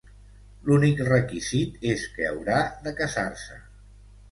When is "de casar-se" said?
2.89-3.63